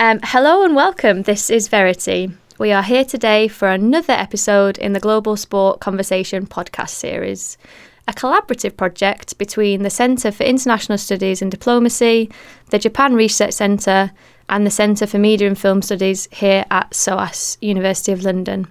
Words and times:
Um, 0.00 0.18
hello 0.22 0.64
and 0.64 0.74
welcome. 0.74 1.24
This 1.24 1.50
is 1.50 1.68
Verity. 1.68 2.30
We 2.58 2.72
are 2.72 2.82
here 2.82 3.04
today 3.04 3.48
for 3.48 3.68
another 3.68 4.14
episode 4.14 4.78
in 4.78 4.94
the 4.94 4.98
Global 4.98 5.36
Sport 5.36 5.80
Conversation 5.80 6.46
podcast 6.46 6.88
series, 6.88 7.58
a 8.08 8.14
collaborative 8.14 8.78
project 8.78 9.36
between 9.36 9.82
the 9.82 9.90
Centre 9.90 10.32
for 10.32 10.44
International 10.44 10.96
Studies 10.96 11.42
and 11.42 11.50
Diplomacy, 11.50 12.30
the 12.70 12.78
Japan 12.78 13.12
Research 13.12 13.52
Centre, 13.52 14.10
and 14.48 14.64
the 14.64 14.70
Centre 14.70 15.06
for 15.06 15.18
Media 15.18 15.46
and 15.46 15.58
Film 15.58 15.82
Studies 15.82 16.28
here 16.32 16.64
at 16.70 16.94
SOAS, 16.94 17.58
University 17.60 18.10
of 18.10 18.24
London. 18.24 18.68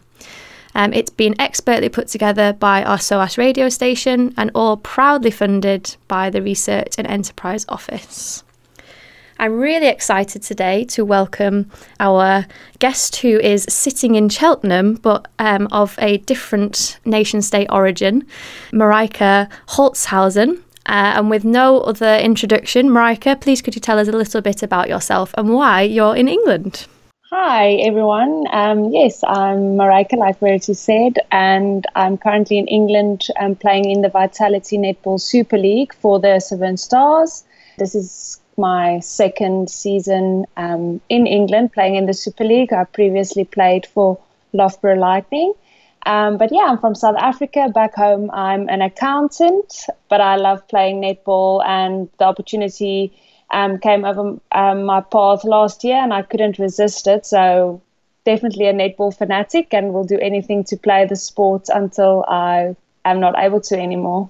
Um, 0.73 0.93
it's 0.93 1.11
been 1.11 1.39
expertly 1.39 1.89
put 1.89 2.07
together 2.07 2.53
by 2.53 2.83
our 2.83 2.97
SOAS 2.97 3.37
radio 3.37 3.69
station 3.69 4.33
and 4.35 4.49
all 4.55 4.77
proudly 4.77 5.29
funded 5.29 5.95
by 6.07 6.31
the 6.31 6.41
Research 6.41 6.95
and 6.97 7.05
Enterprise 7.05 7.67
Office. 7.69 8.43
I'm 9.41 9.57
really 9.57 9.87
excited 9.87 10.43
today 10.43 10.83
to 10.85 11.05
welcome 11.05 11.71
our 12.01 12.45
guest 12.79 13.15
who 13.15 13.39
is 13.39 13.65
sitting 13.69 14.15
in 14.15 14.27
Cheltenham 14.27 14.95
but 14.95 15.29
um, 15.39 15.69
of 15.71 15.95
a 15.99 16.17
different 16.17 16.99
nation 17.05 17.41
state 17.41 17.67
origin, 17.71 18.27
Maryka 18.73 19.47
Holtzhausen. 19.69 20.57
Uh, 20.85 21.13
and 21.15 21.29
with 21.29 21.45
no 21.45 21.79
other 21.81 22.17
introduction, 22.17 22.89
Maryka, 22.89 23.37
please 23.37 23.61
could 23.61 23.75
you 23.75 23.81
tell 23.81 23.97
us 23.97 24.09
a 24.09 24.11
little 24.11 24.41
bit 24.41 24.61
about 24.61 24.89
yourself 24.89 25.33
and 25.37 25.53
why 25.53 25.83
you're 25.83 26.17
in 26.17 26.27
England? 26.27 26.85
Hi, 27.29 27.75
everyone. 27.75 28.45
Um, 28.51 28.91
yes, 28.91 29.23
I'm 29.25 29.77
Maryka, 29.77 30.17
like 30.17 30.39
Verity 30.39 30.73
said, 30.73 31.13
and 31.31 31.85
I'm 31.95 32.17
currently 32.17 32.57
in 32.57 32.67
England 32.67 33.27
um, 33.39 33.55
playing 33.55 33.89
in 33.89 34.01
the 34.01 34.09
Vitality 34.09 34.77
Netball 34.77 35.21
Super 35.21 35.57
League 35.57 35.93
for 35.93 36.19
the 36.19 36.41
Severn 36.41 36.75
Stars. 36.75 37.45
This 37.77 37.95
is 37.95 38.41
my 38.59 38.99
second 38.99 39.69
season 39.69 40.45
um, 40.57 41.01
in 41.09 41.25
England 41.25 41.73
playing 41.73 41.95
in 41.95 42.05
the 42.05 42.13
Super 42.13 42.43
League. 42.43 42.73
I 42.73 42.83
previously 42.83 43.45
played 43.45 43.85
for 43.85 44.19
Loughborough 44.53 44.99
Lightning. 44.99 45.53
Um, 46.05 46.37
but 46.37 46.51
yeah, 46.51 46.63
I'm 46.63 46.77
from 46.77 46.95
South 46.95 47.17
Africa. 47.17 47.69
Back 47.73 47.95
home, 47.95 48.29
I'm 48.31 48.69
an 48.69 48.81
accountant, 48.81 49.85
but 50.09 50.21
I 50.21 50.37
love 50.37 50.67
playing 50.67 51.01
netball, 51.01 51.63
and 51.65 52.09
the 52.19 52.25
opportunity 52.25 53.13
um, 53.51 53.79
came 53.79 54.05
over 54.05 54.37
um, 54.51 54.83
my 54.83 55.01
path 55.01 55.43
last 55.43 55.83
year, 55.83 55.97
and 55.97 56.13
I 56.13 56.21
couldn't 56.21 56.57
resist 56.57 57.07
it. 57.07 57.25
So, 57.25 57.81
definitely 58.25 58.67
a 58.67 58.73
netball 58.73 59.15
fanatic, 59.15 59.73
and 59.73 59.93
will 59.93 60.05
do 60.05 60.17
anything 60.19 60.63
to 60.65 60.77
play 60.77 61.05
the 61.05 61.15
sport 61.15 61.67
until 61.69 62.23
I 62.27 62.75
am 63.03 63.19
not 63.19 63.35
able 63.37 63.61
to 63.61 63.77
anymore. 63.77 64.29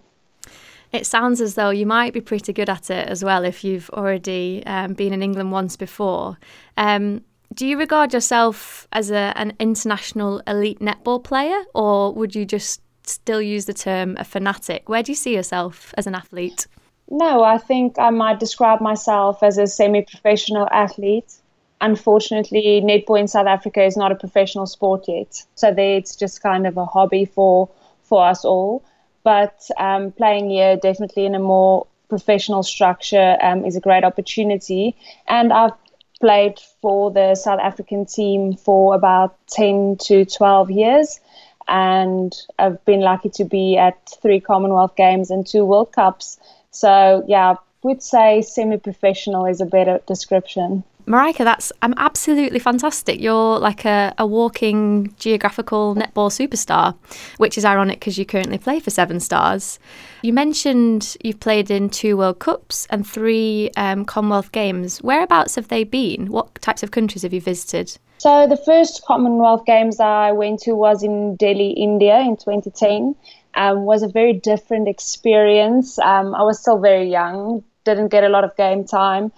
It 0.92 1.06
sounds 1.06 1.40
as 1.40 1.56
though 1.56 1.70
you 1.70 1.86
might 1.86 2.14
be 2.14 2.22
pretty 2.22 2.52
good 2.52 2.70
at 2.70 2.90
it 2.90 3.08
as 3.08 3.24
well 3.24 3.46
if 3.46 3.64
you've 3.64 3.90
already 3.92 4.64
um, 4.66 4.94
been 4.94 5.14
in 5.14 5.22
England 5.22 5.52
once 5.52 5.76
before. 5.76 6.38
Um, 6.78 7.24
do 7.54 7.68
you 7.68 7.78
regard 7.78 8.14
yourself 8.14 8.88
as 8.92 9.12
a, 9.12 9.34
an 9.36 9.54
international 9.60 10.42
elite 10.48 10.80
netball 10.80 11.24
player, 11.24 11.64
or 11.74 12.14
would 12.14 12.36
you 12.36 12.46
just 12.46 12.82
still 13.04 13.42
use 13.42 13.66
the 13.66 13.74
term 13.74 14.16
a 14.20 14.24
fanatic? 14.24 14.88
Where 14.88 15.04
do 15.04 15.12
you 15.12 15.16
see 15.16 15.36
yourself 15.36 15.94
as 15.98 16.08
an 16.08 16.16
athlete? 16.16 16.68
No, 17.10 17.44
I 17.44 17.58
think 17.58 17.98
I 17.98 18.12
might 18.12 18.40
describe 18.40 18.82
myself 18.82 19.42
as 19.42 19.58
a 19.58 19.66
semi 19.68 20.02
professional 20.04 20.68
athlete. 20.72 21.36
Unfortunately, 21.82 22.82
netball 22.84 23.20
in 23.20 23.28
South 23.28 23.48
Africa 23.48 23.84
is 23.84 23.98
not 23.98 24.12
a 24.12 24.16
professional 24.16 24.66
sport 24.66 25.06
yet. 25.08 25.44
So 25.56 25.74
there 25.74 25.98
it's 25.98 26.16
just 26.16 26.44
kind 26.44 26.68
of 26.68 26.78
a 26.78 26.86
hobby 26.86 27.26
for 27.26 27.70
for 28.04 28.26
us 28.26 28.44
all 28.44 28.84
but 29.30 29.70
um, 29.78 30.12
playing 30.12 30.50
here 30.50 30.76
definitely 30.76 31.24
in 31.24 31.36
a 31.36 31.40
more 31.40 31.86
professional 32.08 32.64
structure 32.64 33.38
um, 33.44 33.64
is 33.64 33.76
a 33.76 33.80
great 33.80 34.04
opportunity. 34.04 34.96
And 35.28 35.54
I've 35.54 35.78
played 36.20 36.58
for 36.82 37.12
the 37.12 37.36
South 37.36 37.60
African 37.60 38.08
team 38.08 38.56
for 38.56 38.96
about 38.96 39.38
10 39.50 39.98
to 40.06 40.26
12 40.26 40.72
years. 40.72 41.20
And 41.68 42.34
I've 42.58 42.84
been 42.86 43.02
lucky 43.02 43.30
to 43.36 43.46
be 43.46 43.78
at 43.78 44.00
three 44.20 44.40
Commonwealth 44.40 44.96
Games 44.96 45.30
and 45.30 45.46
two 45.46 45.64
World 45.64 45.92
Cups. 45.92 46.40
So, 46.72 47.24
yeah, 47.28 47.52
I 47.52 47.56
would 47.84 48.02
say 48.02 48.42
semi 48.42 48.78
professional 48.78 49.46
is 49.46 49.62
a 49.62 49.68
better 49.68 50.00
description. 50.08 50.84
Maryka, 51.10 51.44
that's 51.44 51.72
I'm 51.82 51.96
absolutely 51.98 52.60
fantastic. 52.60 53.20
You're 53.20 53.58
like 53.58 53.84
a, 53.84 54.14
a 54.20 54.28
walking 54.28 55.12
geographical 55.18 55.96
netball 55.96 56.30
superstar, 56.30 56.96
which 57.38 57.58
is 57.58 57.66
ironic 57.66 58.00
because 58.00 58.20
you 58.20 58.28
currently 58.28 58.60
play 58.60 58.80
for 58.80 58.92
Severn 58.92 59.20
Stars. 59.20 59.80
You 60.22 60.34
mentioned 60.34 61.18
you've 61.24 61.40
played 61.40 61.72
in 61.72 61.90
two 61.90 62.16
World 62.16 62.38
Cups 62.38 62.86
and 62.92 63.08
three 63.08 63.72
um, 63.76 64.06
Commonwealth 64.06 64.52
Games. 64.52 65.00
Whereabouts 65.00 65.56
have 65.56 65.70
they 65.70 65.84
been? 65.84 66.28
What 66.28 66.54
types 66.62 66.84
of 66.84 66.92
countries 66.92 67.24
have 67.24 67.34
you 67.34 67.42
visited? 67.42 67.98
So 68.20 68.46
the 68.46 68.58
first 68.58 69.02
Commonwealth 69.04 69.66
Games 69.66 70.00
I 70.00 70.32
went 70.32 70.60
to 70.62 70.74
was 70.74 71.02
in 71.02 71.38
Delhi, 71.38 71.72
India, 71.72 72.20
in 72.20 72.38
2010. 72.38 73.16
Um, 73.56 73.84
was 73.84 74.04
a 74.04 74.08
very 74.08 74.34
different 74.34 74.88
experience. 74.88 75.98
Um, 75.98 76.36
I 76.36 76.44
was 76.44 76.60
still 76.60 76.78
very 76.78 77.10
young, 77.10 77.64
didn't 77.84 78.10
get 78.10 78.24
a 78.24 78.30
lot 78.30 78.44
of 78.44 78.56
game 78.56 78.86
time. 78.86 79.32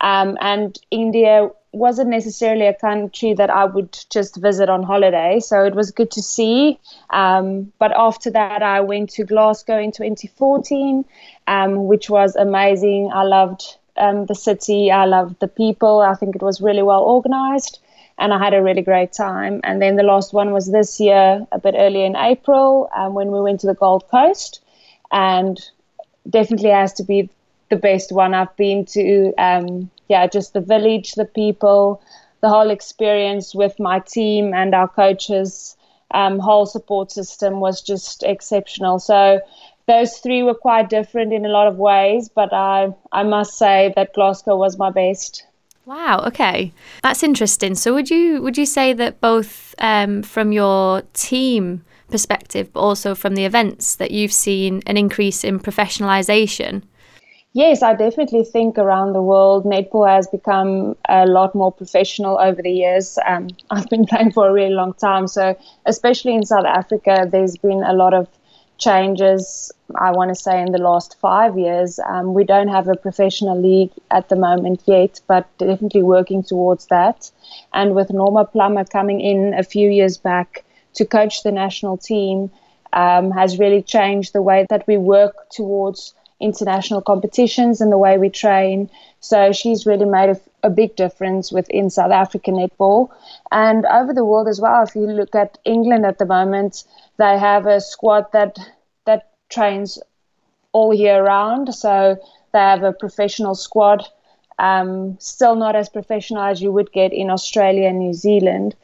Um, 0.00 0.38
and 0.40 0.78
India 0.90 1.50
wasn't 1.72 2.08
necessarily 2.10 2.66
a 2.66 2.74
country 2.74 3.34
that 3.34 3.50
I 3.50 3.64
would 3.64 3.98
just 4.10 4.36
visit 4.36 4.68
on 4.68 4.82
holiday. 4.82 5.38
So 5.40 5.64
it 5.64 5.74
was 5.74 5.90
good 5.90 6.10
to 6.12 6.22
see. 6.22 6.78
Um, 7.10 7.72
but 7.78 7.92
after 7.94 8.30
that, 8.30 8.62
I 8.62 8.80
went 8.80 9.10
to 9.10 9.24
Glasgow 9.24 9.78
in 9.78 9.92
2014, 9.92 11.04
um, 11.46 11.86
which 11.86 12.08
was 12.08 12.36
amazing. 12.36 13.10
I 13.12 13.24
loved 13.24 13.76
um, 13.96 14.26
the 14.26 14.34
city, 14.34 14.90
I 14.90 15.04
loved 15.04 15.40
the 15.40 15.48
people. 15.48 16.00
I 16.00 16.14
think 16.14 16.36
it 16.36 16.42
was 16.42 16.60
really 16.60 16.82
well 16.82 17.02
organized. 17.02 17.80
And 18.20 18.32
I 18.32 18.38
had 18.38 18.54
a 18.54 18.62
really 18.62 18.82
great 18.82 19.12
time. 19.12 19.60
And 19.62 19.80
then 19.80 19.96
the 19.96 20.02
last 20.02 20.32
one 20.32 20.52
was 20.52 20.70
this 20.70 20.98
year, 20.98 21.46
a 21.52 21.58
bit 21.58 21.74
earlier 21.78 22.04
in 22.04 22.16
April, 22.16 22.88
um, 22.96 23.14
when 23.14 23.30
we 23.30 23.40
went 23.40 23.60
to 23.60 23.66
the 23.66 23.74
Gold 23.74 24.08
Coast. 24.10 24.60
And 25.12 25.58
definitely 26.28 26.70
has 26.70 26.92
to 26.94 27.04
be 27.04 27.30
the 27.70 27.76
best 27.76 28.12
one 28.12 28.34
I've 28.34 28.56
been 28.56 28.84
to. 28.86 29.32
Um, 29.38 29.90
yeah, 30.08 30.26
just 30.26 30.52
the 30.52 30.60
village, 30.60 31.12
the 31.12 31.24
people, 31.24 32.02
the 32.40 32.48
whole 32.48 32.70
experience 32.70 33.54
with 33.54 33.78
my 33.78 34.00
team 34.00 34.54
and 34.54 34.74
our 34.74 34.88
coaches, 34.88 35.76
um, 36.12 36.38
whole 36.38 36.66
support 36.66 37.12
system 37.12 37.60
was 37.60 37.82
just 37.82 38.22
exceptional. 38.22 38.98
So 38.98 39.40
those 39.86 40.18
three 40.18 40.42
were 40.42 40.54
quite 40.54 40.88
different 40.88 41.32
in 41.32 41.44
a 41.44 41.48
lot 41.48 41.66
of 41.66 41.76
ways, 41.76 42.28
but 42.28 42.52
I 42.52 42.94
I 43.12 43.22
must 43.22 43.58
say 43.58 43.92
that 43.96 44.14
Glasgow 44.14 44.56
was 44.56 44.78
my 44.78 44.90
best. 44.90 45.44
Wow. 45.84 46.22
Okay, 46.26 46.72
that's 47.02 47.22
interesting. 47.22 47.74
So 47.74 47.94
would 47.94 48.10
you 48.10 48.42
would 48.42 48.58
you 48.58 48.66
say 48.66 48.92
that 48.92 49.20
both 49.20 49.74
um, 49.78 50.22
from 50.22 50.52
your 50.52 51.02
team 51.14 51.84
perspective, 52.10 52.70
but 52.72 52.80
also 52.80 53.14
from 53.14 53.34
the 53.34 53.44
events 53.44 53.96
that 53.96 54.10
you've 54.10 54.32
seen 54.32 54.82
an 54.86 54.96
increase 54.96 55.44
in 55.44 55.58
professionalisation? 55.58 56.82
Yes, 57.54 57.82
I 57.82 57.94
definitely 57.94 58.44
think 58.44 58.78
around 58.78 59.12
the 59.14 59.22
world, 59.22 59.64
netball 59.64 60.08
has 60.08 60.26
become 60.28 60.96
a 61.08 61.26
lot 61.26 61.54
more 61.54 61.72
professional 61.72 62.38
over 62.38 62.62
the 62.62 62.70
years. 62.70 63.18
Um, 63.26 63.48
I've 63.70 63.88
been 63.88 64.06
playing 64.06 64.32
for 64.32 64.48
a 64.48 64.52
really 64.52 64.74
long 64.74 64.92
time, 64.94 65.26
so 65.26 65.56
especially 65.86 66.34
in 66.34 66.44
South 66.44 66.66
Africa, 66.66 67.26
there's 67.30 67.56
been 67.56 67.82
a 67.82 67.92
lot 67.94 68.14
of 68.14 68.28
changes. 68.78 69.72
I 69.98 70.12
want 70.12 70.28
to 70.28 70.34
say 70.36 70.60
in 70.62 70.70
the 70.72 70.78
last 70.78 71.16
five 71.20 71.58
years, 71.58 71.98
um, 72.08 72.32
we 72.34 72.44
don't 72.44 72.68
have 72.68 72.86
a 72.86 72.94
professional 72.94 73.60
league 73.60 73.90
at 74.10 74.28
the 74.28 74.36
moment 74.36 74.82
yet, 74.86 75.20
but 75.26 75.48
definitely 75.58 76.02
working 76.02 76.42
towards 76.44 76.86
that. 76.86 77.30
And 77.72 77.94
with 77.94 78.10
Norma 78.10 78.44
Plummer 78.44 78.84
coming 78.84 79.20
in 79.20 79.54
a 79.54 79.62
few 79.64 79.90
years 79.90 80.16
back 80.16 80.64
to 80.94 81.04
coach 81.04 81.42
the 81.42 81.50
national 81.52 81.96
team, 81.96 82.50
um, 82.92 83.30
has 83.32 83.58
really 83.58 83.82
changed 83.82 84.32
the 84.32 84.42
way 84.42 84.66
that 84.70 84.86
we 84.86 84.96
work 84.96 85.48
towards 85.50 86.14
international 86.40 87.02
competitions 87.02 87.80
and 87.80 87.90
the 87.90 87.98
way 87.98 88.18
we 88.18 88.30
train. 88.30 88.88
So 89.20 89.52
she's 89.52 89.86
really 89.86 90.04
made 90.04 90.30
a, 90.30 90.40
a, 90.62 90.70
big 90.70 90.94
difference 90.94 91.50
within 91.50 91.90
South 91.90 92.12
African 92.12 92.54
netball 92.54 93.10
and 93.50 93.84
over 93.86 94.12
the 94.12 94.24
world 94.24 94.46
as 94.46 94.60
well. 94.60 94.82
If 94.84 94.94
you 94.94 95.06
look 95.06 95.34
at 95.34 95.58
England 95.64 96.06
at 96.06 96.18
the 96.18 96.26
moment, 96.26 96.84
they 97.16 97.38
have 97.38 97.66
a 97.66 97.80
squad 97.80 98.30
that 98.32 98.58
that 99.04 99.32
trains 99.50 99.98
all 100.72 100.94
year 100.94 101.24
round. 101.24 101.74
So 101.74 102.18
they 102.52 102.58
have 102.58 102.84
a 102.84 102.92
professional 102.92 103.54
squad. 103.54 104.06
Um, 104.60 105.16
still 105.20 105.54
not 105.54 105.76
as 105.76 105.88
professional 105.88 106.42
as 106.42 106.60
you 106.60 106.72
would 106.72 106.92
get 106.92 107.12
in 107.12 107.30
Australia 107.30 107.88
and 107.88 108.00
New 108.00 108.12
Zealand, 108.12 108.74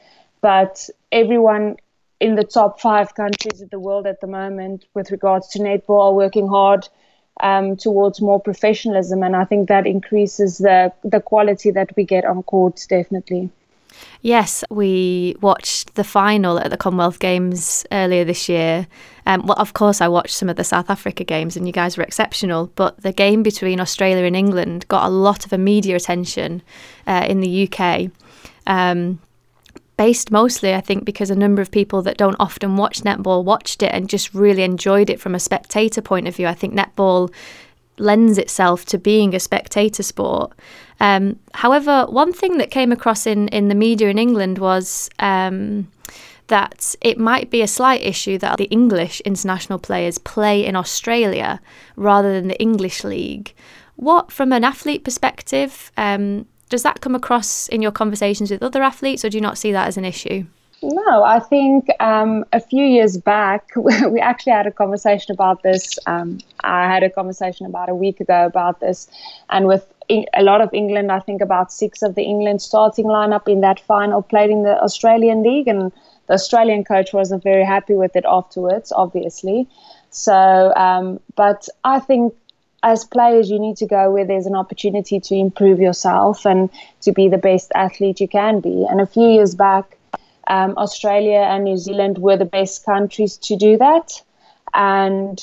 but 0.40 0.88
everyone 1.10 1.76
in 2.20 2.36
the 2.36 2.44
top 2.44 2.80
five 2.80 3.14
countries 3.14 3.60
of 3.60 3.70
the 3.70 3.78
world 3.80 4.06
at 4.06 4.20
the 4.20 4.26
moment 4.28 4.84
with 4.94 5.10
regards 5.10 5.48
to 5.48 5.58
netball 5.58 6.10
are 6.10 6.14
working 6.14 6.46
hard 6.46 6.88
um, 7.42 7.76
towards 7.76 8.20
more 8.20 8.40
professionalism, 8.40 9.22
and 9.22 9.34
I 9.34 9.44
think 9.44 9.68
that 9.68 9.86
increases 9.86 10.58
the 10.58 10.92
the 11.02 11.20
quality 11.20 11.70
that 11.72 11.94
we 11.96 12.04
get 12.04 12.24
on 12.24 12.42
courts 12.42 12.86
definitely. 12.86 13.50
Yes, 14.22 14.64
we 14.70 15.36
watched 15.40 15.94
the 15.94 16.04
final 16.04 16.58
at 16.58 16.70
the 16.70 16.76
Commonwealth 16.76 17.18
Games 17.18 17.86
earlier 17.92 18.24
this 18.24 18.48
year. 18.48 18.86
Um, 19.26 19.46
well, 19.46 19.58
of 19.58 19.74
course, 19.74 20.00
I 20.00 20.08
watched 20.08 20.34
some 20.34 20.48
of 20.48 20.56
the 20.56 20.64
South 20.64 20.90
Africa 20.90 21.24
games, 21.24 21.56
and 21.56 21.66
you 21.66 21.72
guys 21.72 21.96
were 21.96 22.02
exceptional. 22.02 22.72
But 22.74 23.00
the 23.02 23.12
game 23.12 23.42
between 23.42 23.80
Australia 23.80 24.24
and 24.24 24.36
England 24.36 24.88
got 24.88 25.06
a 25.06 25.10
lot 25.10 25.44
of 25.44 25.58
media 25.58 25.96
attention 25.96 26.62
uh, 27.06 27.24
in 27.28 27.40
the 27.40 27.68
UK. 27.68 28.10
Um, 28.66 29.20
based 29.96 30.30
mostly, 30.30 30.74
I 30.74 30.80
think, 30.80 31.04
because 31.04 31.30
a 31.30 31.36
number 31.36 31.62
of 31.62 31.70
people 31.70 32.02
that 32.02 32.16
don't 32.16 32.36
often 32.40 32.76
watch 32.76 33.02
netball 33.02 33.44
watched 33.44 33.82
it 33.82 33.92
and 33.92 34.08
just 34.08 34.34
really 34.34 34.62
enjoyed 34.62 35.10
it 35.10 35.20
from 35.20 35.34
a 35.34 35.40
spectator 35.40 36.02
point 36.02 36.28
of 36.28 36.36
view. 36.36 36.46
I 36.46 36.54
think 36.54 36.74
netball 36.74 37.32
lends 37.98 38.38
itself 38.38 38.84
to 38.86 38.98
being 38.98 39.34
a 39.34 39.40
spectator 39.40 40.02
sport. 40.02 40.52
Um, 41.00 41.38
however, 41.54 42.06
one 42.08 42.32
thing 42.32 42.58
that 42.58 42.70
came 42.70 42.92
across 42.92 43.26
in, 43.26 43.48
in 43.48 43.68
the 43.68 43.74
media 43.74 44.08
in 44.08 44.18
England 44.18 44.58
was 44.58 45.10
um, 45.18 45.88
that 46.48 46.94
it 47.00 47.18
might 47.18 47.50
be 47.50 47.62
a 47.62 47.68
slight 47.68 48.02
issue 48.02 48.38
that 48.38 48.58
the 48.58 48.64
English 48.64 49.20
international 49.20 49.78
players 49.78 50.18
play 50.18 50.64
in 50.64 50.76
Australia 50.76 51.60
rather 51.96 52.32
than 52.32 52.48
the 52.48 52.60
English 52.60 53.04
league. 53.04 53.54
What, 53.96 54.32
from 54.32 54.52
an 54.52 54.64
athlete 54.64 55.04
perspective, 55.04 55.92
um, 55.96 56.46
does 56.68 56.82
that 56.82 57.00
come 57.00 57.14
across 57.14 57.68
in 57.68 57.82
your 57.82 57.92
conversations 57.92 58.50
with 58.50 58.62
other 58.62 58.82
athletes, 58.82 59.24
or 59.24 59.30
do 59.30 59.36
you 59.36 59.42
not 59.42 59.58
see 59.58 59.72
that 59.72 59.88
as 59.88 59.96
an 59.96 60.04
issue? 60.04 60.46
No, 60.82 61.22
I 61.22 61.40
think 61.40 61.88
um, 62.00 62.44
a 62.52 62.60
few 62.60 62.84
years 62.84 63.16
back, 63.16 63.70
we 63.76 64.20
actually 64.20 64.52
had 64.52 64.66
a 64.66 64.70
conversation 64.70 65.32
about 65.32 65.62
this. 65.62 65.98
Um, 66.06 66.38
I 66.60 66.82
had 66.86 67.02
a 67.02 67.08
conversation 67.08 67.64
about 67.64 67.88
a 67.88 67.94
week 67.94 68.20
ago 68.20 68.44
about 68.44 68.80
this. 68.80 69.08
And 69.48 69.66
with 69.66 69.86
a 70.10 70.42
lot 70.42 70.60
of 70.60 70.68
England, 70.74 71.10
I 71.10 71.20
think 71.20 71.40
about 71.40 71.72
six 71.72 72.02
of 72.02 72.14
the 72.14 72.22
England 72.22 72.60
starting 72.60 73.06
lineup 73.06 73.48
in 73.48 73.62
that 73.62 73.80
final 73.80 74.20
played 74.20 74.50
in 74.50 74.62
the 74.62 74.78
Australian 74.82 75.42
League. 75.42 75.68
And 75.68 75.90
the 76.26 76.34
Australian 76.34 76.84
coach 76.84 77.14
wasn't 77.14 77.42
very 77.42 77.64
happy 77.64 77.94
with 77.94 78.14
it 78.14 78.24
afterwards, 78.28 78.92
obviously. 78.92 79.66
So, 80.10 80.74
um, 80.76 81.18
but 81.34 81.66
I 81.84 81.98
think 81.98 82.34
as 82.84 83.04
players, 83.04 83.50
you 83.50 83.58
need 83.58 83.78
to 83.78 83.86
go 83.86 84.10
where 84.10 84.26
there's 84.26 84.46
an 84.46 84.54
opportunity 84.54 85.18
to 85.18 85.34
improve 85.34 85.80
yourself 85.80 86.44
and 86.44 86.68
to 87.00 87.12
be 87.12 87.28
the 87.28 87.38
best 87.38 87.72
athlete 87.74 88.20
you 88.20 88.28
can 88.28 88.60
be. 88.60 88.86
And 88.88 89.00
a 89.00 89.06
few 89.06 89.26
years 89.26 89.54
back, 89.54 89.96
um, 90.48 90.76
Australia 90.76 91.38
and 91.38 91.64
New 91.64 91.78
Zealand 91.78 92.18
were 92.18 92.36
the 92.36 92.44
best 92.44 92.84
countries 92.84 93.38
to 93.38 93.56
do 93.56 93.78
that. 93.78 94.22
And 94.74 95.42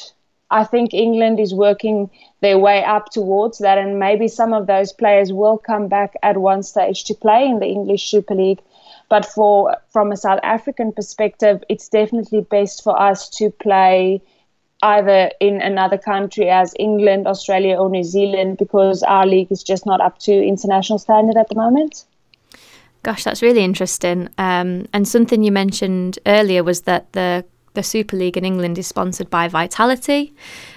I 0.52 0.64
think 0.66 0.94
England 0.94 1.40
is 1.40 1.52
working 1.54 2.12
their 2.42 2.60
way 2.60 2.84
up 2.84 3.10
towards 3.10 3.58
that, 3.58 3.80
and 3.80 3.98
maybe 3.98 4.28
some 4.28 4.54
of 4.54 4.68
those 4.68 4.94
players 4.94 5.34
will 5.34 5.58
come 5.58 5.88
back 5.88 6.14
at 6.22 6.38
one 6.38 6.62
stage 6.62 7.06
to 7.06 7.16
play 7.16 7.46
in 7.46 7.60
the 7.60 7.68
English 7.68 8.12
Super 8.12 8.36
League. 8.36 8.62
But 9.10 9.26
for 9.26 9.78
from 9.90 10.12
a 10.12 10.18
South 10.18 10.40
African 10.44 10.92
perspective, 10.92 11.64
it's 11.70 11.90
definitely 11.90 12.42
best 12.42 12.84
for 12.84 13.00
us 13.02 13.30
to 13.30 13.50
play 13.50 14.22
either 14.84 15.32
in 15.40 15.62
another 15.62 15.98
country 15.98 16.50
as 16.50 16.74
England, 16.80 17.28
Australia, 17.28 17.76
or 17.76 17.90
New 17.90 18.04
Zealand 18.04 18.58
because 18.58 19.04
our 19.04 19.26
league 19.26 19.52
is 19.52 19.64
just 19.64 19.86
not 19.86 20.02
up 20.02 20.18
to 20.20 20.32
international 20.32 21.00
standard 21.00 21.38
at 21.38 21.50
the 21.50 21.56
moment. 21.56 22.06
Gosh, 23.04 23.24
that's 23.24 23.42
really 23.42 23.64
interesting. 23.64 24.30
Um, 24.38 24.88
and 24.94 25.08
something 25.08 25.44
you 25.44 25.52
mentioned 25.52 26.20
earlier 26.26 26.64
was 26.64 26.82
that 26.82 27.14
the 27.14 27.46
the 27.74 27.84
Super 27.84 28.18
League 28.18 28.36
in 28.36 28.44
England 28.44 28.78
is 28.78 28.88
sponsored 28.88 29.30
by 29.30 29.48
Vitality, 29.48 30.34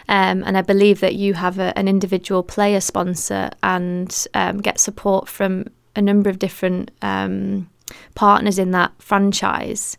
um, 0.08 0.44
and 0.44 0.56
I 0.56 0.62
believe 0.62 1.00
that 1.00 1.16
you 1.16 1.34
have 1.34 1.58
a, 1.58 1.76
an 1.76 1.88
individual 1.88 2.44
player 2.44 2.80
sponsor 2.80 3.50
and 3.64 4.26
um, 4.32 4.58
get 4.58 4.78
support 4.78 5.28
from 5.28 5.66
a 5.96 6.00
number 6.00 6.30
of 6.30 6.38
different 6.38 6.92
um, 7.02 7.68
partners 8.14 8.60
in 8.60 8.70
that 8.70 8.92
franchise. 8.98 9.96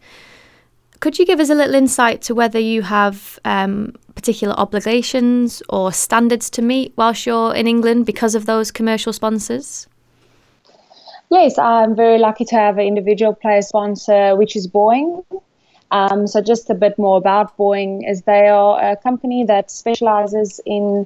Could 1.06 1.20
you 1.20 1.26
give 1.28 1.40
us 1.40 1.52
a 1.52 1.54
little 1.54 1.76
insight 1.76 2.24
to 2.24 2.34
whether 2.34 2.58
you 2.58 2.82
have 2.82 3.38
um, 3.46 3.94
particular 4.16 4.56
obligations 4.56 5.62
or 5.70 5.92
standards 5.92 6.50
to 6.50 6.64
meet 6.64 6.94
whilst 6.98 7.28
you're 7.28 7.54
in 7.54 7.68
England 7.68 8.08
because 8.08 8.34
of 8.34 8.48
those 8.48 8.72
commercial 8.72 9.14
sponsors? 9.14 9.88
Yes, 11.30 11.60
I'm 11.60 11.96
very 11.96 12.18
lucky 12.18 12.44
to 12.46 12.56
have 12.56 12.80
an 12.80 12.88
individual 12.88 13.36
player 13.36 13.62
sponsor, 13.62 14.36
which 14.36 14.56
is 14.56 14.68
Boeing. 14.68 15.24
Um, 15.92 16.26
so, 16.26 16.42
just 16.42 16.72
a 16.72 16.74
bit 16.74 16.98
more 16.98 17.18
about 17.18 17.56
Boeing 17.56 18.10
is 18.10 18.24
they 18.24 18.48
are 18.48 18.94
a 18.94 18.96
company 18.96 19.44
that 19.44 19.70
specializes 19.70 20.60
in 20.66 21.06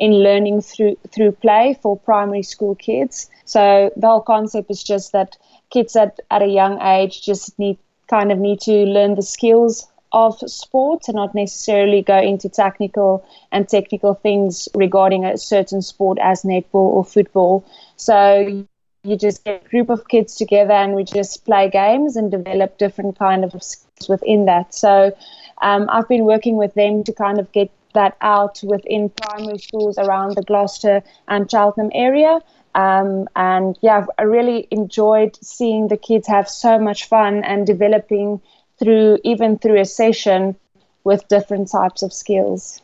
in 0.00 0.14
learning 0.14 0.62
through 0.62 0.96
through 1.12 1.30
play 1.30 1.78
for 1.80 1.96
primary 1.96 2.42
school 2.42 2.74
kids. 2.74 3.30
So 3.44 3.92
the 3.96 4.08
whole 4.08 4.22
concept 4.22 4.68
is 4.68 4.82
just 4.82 5.12
that 5.12 5.36
kids 5.70 5.94
at, 5.94 6.18
at 6.28 6.42
a 6.42 6.48
young 6.48 6.82
age 6.82 7.22
just 7.22 7.56
need 7.56 7.78
kind 8.12 8.30
of 8.30 8.38
need 8.38 8.60
to 8.60 8.72
learn 8.96 9.14
the 9.14 9.22
skills 9.22 9.88
of 10.12 10.38
sport 10.40 11.08
and 11.08 11.16
not 11.16 11.34
necessarily 11.34 12.02
go 12.02 12.18
into 12.18 12.48
technical 12.48 13.26
and 13.50 13.66
technical 13.68 14.12
things 14.14 14.68
regarding 14.74 15.24
a 15.24 15.38
certain 15.38 15.80
sport 15.80 16.18
as 16.20 16.42
netball 16.42 16.88
or 16.96 17.04
football. 17.04 17.64
So 17.96 18.66
you 19.04 19.16
just 19.16 19.44
get 19.44 19.64
a 19.64 19.68
group 19.70 19.88
of 19.88 20.08
kids 20.08 20.36
together 20.36 20.74
and 20.74 20.94
we 20.94 21.04
just 21.04 21.44
play 21.46 21.70
games 21.70 22.16
and 22.16 22.30
develop 22.30 22.76
different 22.76 23.18
kind 23.18 23.44
of 23.44 23.50
skills 23.62 24.08
within 24.08 24.44
that. 24.44 24.74
So 24.74 25.16
um, 25.62 25.88
I've 25.90 26.08
been 26.08 26.24
working 26.24 26.56
with 26.56 26.74
them 26.74 27.04
to 27.04 27.12
kind 27.14 27.40
of 27.40 27.50
get 27.52 27.70
that 27.94 28.16
out 28.20 28.60
within 28.62 29.08
primary 29.08 29.58
schools 29.58 29.96
around 29.98 30.36
the 30.36 30.42
Gloucester 30.42 31.02
and 31.28 31.50
Cheltenham 31.50 31.90
area. 31.94 32.40
Um, 32.74 33.28
and 33.36 33.78
yeah, 33.82 34.06
I 34.18 34.22
really 34.22 34.66
enjoyed 34.70 35.36
seeing 35.42 35.88
the 35.88 35.96
kids 35.96 36.26
have 36.28 36.48
so 36.48 36.78
much 36.78 37.04
fun 37.06 37.44
and 37.44 37.66
developing 37.66 38.40
through 38.78 39.18
even 39.24 39.58
through 39.58 39.80
a 39.80 39.84
session 39.84 40.56
with 41.04 41.26
different 41.28 41.70
types 41.70 42.02
of 42.02 42.12
skills. 42.12 42.80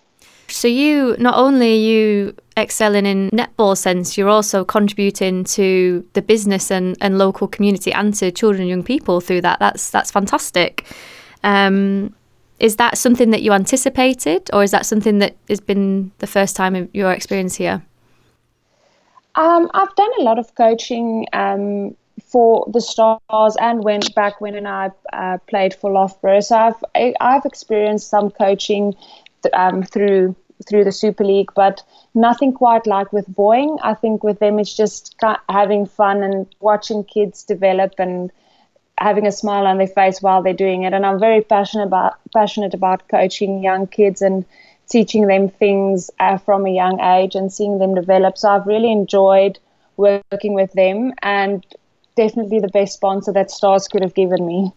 So 0.49 0.67
you 0.67 1.14
not 1.19 1.35
only 1.37 1.76
you 1.76 2.35
excelling 2.56 3.06
in 3.06 3.31
netball 3.31 3.76
sense, 3.76 4.17
you're 4.17 4.29
also 4.29 4.64
contributing 4.64 5.44
to 5.44 6.06
the 6.14 6.23
business 6.23 6.70
and, 6.70 6.96
and 7.00 7.19
local 7.19 7.49
community 7.49 7.93
and 7.93 8.14
to 8.14 8.31
children 8.31 8.62
and 8.62 8.70
young 8.70 8.82
people 8.82 9.20
through 9.20 9.43
that. 9.43 9.58
That's 9.58 9.90
that's 9.90 10.11
fantastic. 10.11 10.87
Um, 11.44 12.14
is 12.58 12.76
that 12.76 12.99
something 12.99 13.31
that 13.31 13.43
you 13.43 13.52
anticipated, 13.52 14.50
or 14.52 14.64
is 14.64 14.73
that 14.73 14.85
something 14.85 15.19
that 15.19 15.37
has 15.49 15.61
been 15.61 16.11
the 16.19 16.26
first 16.26 16.56
time 16.56 16.75
of 16.75 16.88
your 16.93 17.12
experience 17.12 17.55
here? 17.55 17.82
Um, 19.38 19.70
I've 19.73 19.94
done 19.94 20.11
a 20.19 20.23
lot 20.23 20.40
of 20.40 20.52
coaching 20.56 21.26
um, 21.32 21.96
for 22.20 22.69
the 22.73 22.81
Stars 22.81 23.56
and 23.61 23.85
went 23.85 24.12
back 24.17 24.40
when 24.40 24.56
and 24.56 24.67
I 24.67 24.90
uh, 25.12 25.38
played 25.46 25.73
for 25.75 25.93
Loughborough. 25.93 26.40
So 26.40 26.56
I've 26.56 26.85
I, 26.96 26.99
have 26.99 27.14
i 27.20 27.32
have 27.35 27.44
experienced 27.44 28.11
some 28.11 28.31
coaching 28.32 28.96
th- 29.44 29.55
um, 29.55 29.85
through 29.85 30.35
through 30.69 30.82
the 30.82 30.90
Super 30.90 31.25
League, 31.25 31.50
but 31.55 31.85
nothing 32.17 32.52
quite 32.52 32.85
like 32.85 33.12
with 33.12 33.29
Boeing. 33.31 33.79
I 33.81 33.94
think 33.94 34.25
with 34.25 34.40
them 34.40 34.58
it's 34.58 34.76
just 34.76 35.14
having 35.49 35.87
fun 35.87 36.25
and 36.25 36.52
watching 36.58 37.05
kids 37.05 37.44
develop 37.44 37.94
and 37.99 38.32
having 38.99 39.25
a 39.25 39.30
smile 39.30 39.68
on 39.68 39.78
their 39.78 39.87
face 39.87 40.21
while 40.21 40.42
they're 40.42 40.52
doing 40.52 40.83
it. 40.83 40.92
And 40.92 41.07
I'm 41.07 41.21
very 41.21 41.42
passionate 41.42 41.85
about 41.85 42.18
passionate 42.35 42.75
about 42.75 43.07
coaching 43.07 43.62
young 43.62 43.87
kids 43.87 44.21
and 44.21 44.45
teaching 44.88 45.26
them 45.26 45.49
things 45.49 46.11
uh, 46.18 46.38
from 46.38 46.66
a 46.66 46.71
young 46.71 47.00
age 47.00 47.35
and 47.35 47.52
seeing 47.52 47.78
them 47.78 47.95
develop. 47.95 48.38
So 48.38 48.49
I've 48.49 48.66
really 48.66 48.90
enjoyed 48.90 49.59
working 49.97 50.54
with 50.54 50.73
them 50.73 51.12
and 51.23 51.64
definitely 52.16 52.61
the 52.61 52.68
best 52.68 52.95
sponsor 52.95 53.33
that 53.33 53.50
Stars 53.50 53.88
could 53.88 54.02
have 54.02 54.14
given 54.14 54.47
me. 54.47 54.73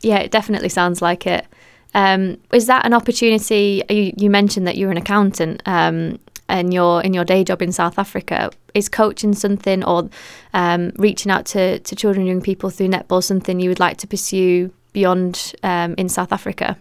Yeah, 0.00 0.18
it 0.18 0.30
definitely 0.30 0.68
sounds 0.68 1.00
like 1.00 1.26
it. 1.26 1.46
Um, 1.94 2.38
is 2.52 2.66
that 2.66 2.84
an 2.84 2.92
opportunity? 2.92 3.82
You, 3.88 4.12
you, 4.16 4.28
mentioned 4.28 4.66
that 4.66 4.76
you're 4.76 4.90
an 4.90 4.98
accountant 4.98 5.62
um, 5.66 6.18
and 6.48 6.74
you're 6.74 7.00
in 7.00 7.14
your 7.14 7.24
day 7.24 7.42
job 7.42 7.62
in 7.62 7.72
South 7.72 7.98
Africa. 7.98 8.50
Is 8.74 8.90
coaching 8.90 9.34
something 9.34 9.82
or 9.82 10.10
um, 10.52 10.92
reaching 10.96 11.32
out 11.32 11.46
to, 11.46 11.78
to 11.78 11.96
children 11.96 12.22
and 12.22 12.28
young 12.28 12.42
people 12.42 12.68
through 12.68 12.88
netball 12.88 13.24
something 13.24 13.58
you 13.58 13.70
would 13.70 13.80
like 13.80 13.96
to 13.98 14.06
pursue 14.06 14.70
beyond 14.92 15.54
um, 15.62 15.94
in 15.96 16.10
South 16.10 16.32
Africa? 16.32 16.76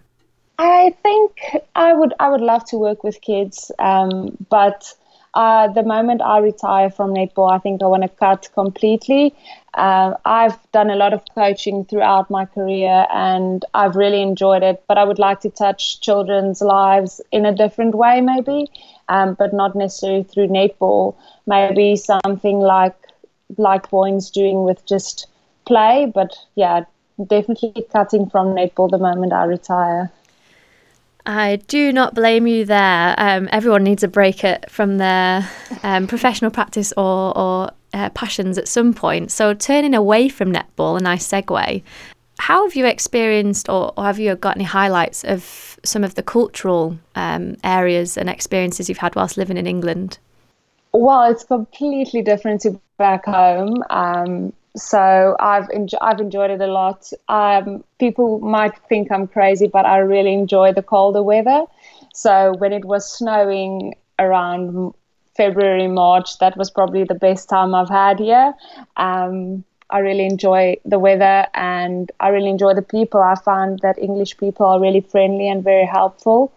I 0.57 0.95
think 1.03 1.57
I 1.75 1.93
would 1.93 2.13
I 2.19 2.29
would 2.29 2.41
love 2.41 2.65
to 2.65 2.77
work 2.77 3.03
with 3.03 3.19
kids, 3.21 3.71
um, 3.77 4.37
but 4.49 4.93
uh, 5.33 5.67
the 5.67 5.83
moment 5.83 6.21
I 6.21 6.37
retire 6.37 6.89
from 6.89 7.13
netball, 7.13 7.51
I 7.51 7.57
think 7.57 7.83
I 7.83 7.87
want 7.87 8.03
to 8.03 8.09
cut 8.09 8.47
completely. 8.53 9.35
Uh, 9.73 10.13
I've 10.23 10.57
done 10.71 10.89
a 10.89 10.95
lot 10.95 11.13
of 11.13 11.21
coaching 11.35 11.83
throughout 11.83 12.29
my 12.29 12.45
career 12.45 13.05
and 13.11 13.65
I've 13.73 13.97
really 13.97 14.21
enjoyed 14.21 14.63
it, 14.63 14.81
but 14.87 14.97
I 14.97 15.03
would 15.03 15.19
like 15.19 15.41
to 15.41 15.49
touch 15.49 15.99
children's 15.99 16.61
lives 16.61 17.19
in 17.33 17.45
a 17.45 17.53
different 17.53 17.95
way, 17.95 18.21
maybe, 18.21 18.67
um, 19.09 19.33
but 19.33 19.53
not 19.53 19.75
necessarily 19.75 20.23
through 20.23 20.47
netball. 20.47 21.15
Maybe 21.45 21.97
something 21.97 22.59
like 22.59 22.95
like 23.57 23.89
Boeing's 23.89 24.31
doing 24.31 24.63
with 24.63 24.85
just 24.85 25.27
play, 25.65 26.09
but 26.15 26.33
yeah, 26.55 26.85
definitely 27.27 27.85
cutting 27.91 28.29
from 28.29 28.55
netball 28.55 28.89
the 28.89 28.97
moment 28.97 29.33
I 29.33 29.43
retire. 29.43 30.11
I 31.25 31.57
do 31.67 31.91
not 31.91 32.13
blame 32.13 32.45
you 32.45 32.65
there. 32.65 33.15
Um, 33.17 33.49
everyone 33.51 33.83
needs 33.83 34.03
a 34.03 34.07
break 34.07 34.43
from 34.69 34.97
their 34.97 35.49
um, 35.83 36.05
professional 36.07 36.51
practice 36.51 36.93
or, 36.95 37.35
or 37.37 37.71
uh, 37.93 38.09
passions 38.09 38.57
at 38.57 38.67
some 38.67 38.93
point. 38.93 39.31
So 39.31 39.53
turning 39.53 39.95
away 39.95 40.29
from 40.29 40.53
netball, 40.53 40.99
a 40.99 41.01
nice 41.01 41.27
segue. 41.27 41.81
How 42.37 42.63
have 42.63 42.75
you 42.75 42.85
experienced, 42.85 43.69
or, 43.69 43.93
or 43.97 44.03
have 44.03 44.19
you 44.19 44.35
got 44.35 44.57
any 44.57 44.65
highlights 44.65 45.23
of 45.23 45.79
some 45.83 46.03
of 46.03 46.15
the 46.15 46.23
cultural 46.23 46.97
um, 47.15 47.55
areas 47.63 48.17
and 48.17 48.29
experiences 48.29 48.89
you've 48.89 48.97
had 48.97 49.15
whilst 49.15 49.37
living 49.37 49.57
in 49.57 49.65
England? 49.65 50.19
Well, 50.91 51.31
it's 51.31 51.43
completely 51.43 52.21
different 52.21 52.61
to 52.61 52.79
back 52.97 53.25
home. 53.25 53.83
Um, 53.89 54.53
so 54.75 55.35
I've 55.39 55.67
enjo- 55.69 55.99
I've 56.01 56.19
enjoyed 56.19 56.51
it 56.51 56.61
a 56.61 56.67
lot. 56.67 57.11
Um, 57.29 57.83
people 57.99 58.39
might 58.39 58.77
think 58.89 59.11
I'm 59.11 59.27
crazy, 59.27 59.67
but 59.67 59.85
I 59.85 59.97
really 59.97 60.33
enjoy 60.33 60.73
the 60.73 60.81
colder 60.83 61.23
weather. 61.23 61.65
So 62.13 62.53
when 62.57 62.73
it 62.73 62.85
was 62.85 63.11
snowing 63.11 63.95
around 64.19 64.93
February, 65.35 65.87
March, 65.87 66.37
that 66.39 66.57
was 66.57 66.69
probably 66.69 67.03
the 67.03 67.15
best 67.15 67.49
time 67.49 67.73
I've 67.75 67.89
had 67.89 68.19
here. 68.19 68.53
Um, 68.97 69.63
I 69.89 69.99
really 69.99 70.25
enjoy 70.25 70.77
the 70.85 70.99
weather 70.99 71.45
and 71.53 72.11
I 72.19 72.29
really 72.29 72.49
enjoy 72.49 72.73
the 72.73 72.81
people. 72.81 73.21
I 73.21 73.35
find 73.35 73.79
that 73.79 73.97
English 73.99 74.37
people 74.37 74.65
are 74.65 74.79
really 74.79 75.01
friendly 75.01 75.47
and 75.49 75.63
very 75.63 75.85
helpful 75.85 76.51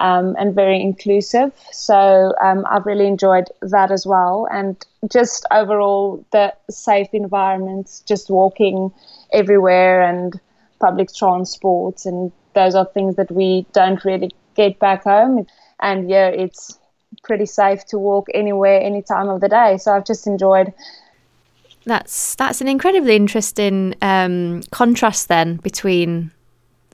um, 0.00 0.36
and 0.38 0.54
very 0.54 0.80
inclusive. 0.80 1.52
So 1.72 2.34
um, 2.42 2.64
I've 2.70 2.86
really 2.86 3.06
enjoyed 3.06 3.48
that 3.62 3.90
as 3.90 4.06
well. 4.06 4.48
And 4.50 4.76
just 5.10 5.46
overall, 5.50 6.24
the 6.32 6.54
safe 6.70 7.08
environments, 7.12 8.00
just 8.02 8.30
walking 8.30 8.92
everywhere 9.32 10.02
and 10.02 10.38
public 10.80 11.14
transport. 11.14 12.04
And 12.04 12.32
those 12.54 12.74
are 12.74 12.84
things 12.86 13.16
that 13.16 13.30
we 13.30 13.66
don't 13.72 14.04
really 14.04 14.30
get 14.54 14.78
back 14.78 15.04
home. 15.04 15.46
And 15.80 16.08
yeah, 16.08 16.28
it's 16.28 16.78
pretty 17.22 17.46
safe 17.46 17.84
to 17.86 17.98
walk 17.98 18.28
anywhere, 18.34 18.80
any 18.80 19.02
time 19.02 19.28
of 19.28 19.40
the 19.40 19.48
day. 19.48 19.78
So 19.78 19.92
I've 19.92 20.04
just 20.04 20.26
enjoyed 20.26 20.72
that's 21.86 22.34
that's 22.34 22.60
an 22.60 22.66
incredibly 22.66 23.14
interesting 23.14 23.94
um, 24.02 24.62
contrast 24.72 25.28
then 25.28 25.56
between 25.56 26.32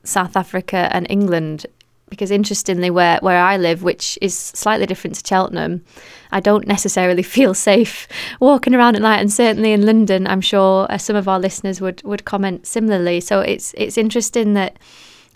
South 0.03 0.37
Africa 0.37 0.87
and 0.91 1.07
England. 1.09 1.65
Because 2.13 2.31
interestingly, 2.31 2.89
where, 2.89 3.17
where 3.21 3.41
I 3.41 3.57
live, 3.57 3.81
which 3.83 4.17
is 4.21 4.37
slightly 4.37 4.85
different 4.85 5.15
to 5.15 5.27
Cheltenham, 5.27 5.83
I 6.31 6.39
don't 6.39 6.67
necessarily 6.67 7.23
feel 7.37 7.53
safe 7.53 8.07
walking 8.39 8.75
around 8.75 8.95
at 8.95 9.01
night. 9.01 9.19
And 9.19 9.31
certainly 9.31 9.73
in 9.73 9.85
London, 9.85 10.27
I'm 10.27 10.41
sure 10.41 10.87
uh, 10.89 10.97
some 10.97 11.15
of 11.15 11.27
our 11.27 11.39
listeners 11.39 11.81
would, 11.81 12.03
would 12.03 12.25
comment 12.25 12.67
similarly. 12.67 13.19
So 13.19 13.39
it's 13.39 13.73
it's 13.77 13.97
interesting 13.97 14.53
that 14.53 14.77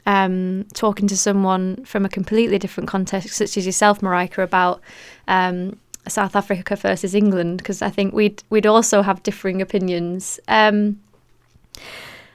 um, 0.06 0.66
talking 0.74 1.08
to 1.08 1.18
someone 1.18 1.84
from 1.84 2.06
a 2.06 2.10
completely 2.10 2.58
different 2.58 2.88
context, 2.88 3.36
such 3.36 3.58
as 3.58 3.66
yourself, 3.66 4.02
Maryka, 4.02 4.42
about 4.42 4.82
um, 5.28 5.78
South 6.08 6.36
Africa 6.36 6.76
versus 6.76 7.14
England 7.14 7.58
because 7.58 7.82
I 7.82 7.90
think 7.90 8.14
we'd 8.14 8.44
we'd 8.50 8.66
also 8.66 9.02
have 9.02 9.24
differing 9.24 9.62
opinions. 9.62 10.40
Um, 10.48 11.00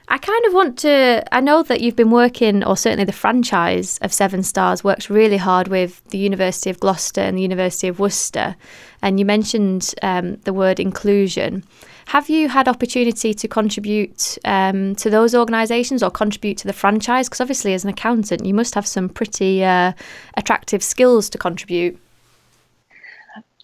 I 0.09 0.17
kind 0.17 0.45
of 0.45 0.53
want 0.53 0.77
to. 0.79 1.23
I 1.31 1.39
know 1.39 1.63
that 1.63 1.81
you've 1.81 1.95
been 1.95 2.11
working, 2.11 2.63
or 2.63 2.75
certainly 2.75 3.05
the 3.05 3.11
franchise 3.13 3.97
of 3.99 4.11
Severn 4.11 4.43
Stars 4.43 4.83
works 4.83 5.09
really 5.09 5.37
hard 5.37 5.69
with 5.69 6.03
the 6.09 6.17
University 6.17 6.69
of 6.69 6.79
Gloucester 6.79 7.21
and 7.21 7.37
the 7.37 7.41
University 7.41 7.87
of 7.87 7.99
Worcester, 7.99 8.55
and 9.01 9.17
you 9.19 9.25
mentioned 9.25 9.95
um, 10.01 10.35
the 10.43 10.53
word 10.53 10.79
inclusion. 10.79 11.63
Have 12.07 12.29
you 12.29 12.49
had 12.49 12.67
opportunity 12.67 13.33
to 13.33 13.47
contribute 13.47 14.37
um, 14.43 14.93
to 14.95 15.09
those 15.09 15.33
organisations 15.33 16.03
or 16.03 16.11
contribute 16.11 16.57
to 16.57 16.67
the 16.67 16.73
franchise? 16.73 17.29
Because 17.29 17.41
obviously, 17.41 17.73
as 17.73 17.85
an 17.85 17.89
accountant, 17.89 18.45
you 18.45 18.53
must 18.53 18.75
have 18.75 18.85
some 18.85 19.07
pretty 19.07 19.63
uh, 19.63 19.93
attractive 20.35 20.83
skills 20.83 21.29
to 21.29 21.37
contribute. 21.37 21.97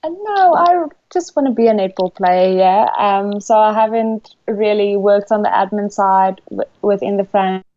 No, 0.06 0.54
I 0.56 0.86
just 1.12 1.36
want 1.36 1.48
to 1.48 1.54
be 1.54 1.68
a 1.68 1.74
netball 1.74 2.14
player. 2.14 2.58
Yeah. 2.58 2.88
Um, 2.98 3.42
so 3.42 3.58
I 3.58 3.74
haven't 3.74 4.34
really 4.48 4.96
worked 4.96 5.32
on 5.32 5.42
the 5.42 5.50
admin 5.50 5.92
side 5.92 6.42
w- 6.50 6.70
within 6.82 7.18
the 7.18 7.26